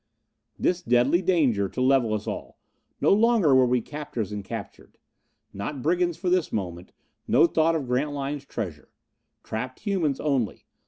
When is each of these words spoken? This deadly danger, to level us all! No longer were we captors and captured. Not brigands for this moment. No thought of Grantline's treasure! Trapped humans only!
This 0.57 0.81
deadly 0.81 1.21
danger, 1.21 1.69
to 1.69 1.79
level 1.79 2.15
us 2.15 2.25
all! 2.25 2.57
No 3.01 3.13
longer 3.13 3.53
were 3.53 3.67
we 3.67 3.81
captors 3.81 4.31
and 4.31 4.43
captured. 4.43 4.97
Not 5.53 5.83
brigands 5.83 6.17
for 6.17 6.27
this 6.31 6.51
moment. 6.51 6.91
No 7.27 7.45
thought 7.45 7.75
of 7.75 7.85
Grantline's 7.85 8.45
treasure! 8.45 8.89
Trapped 9.43 9.81
humans 9.81 10.19
only! 10.19 10.65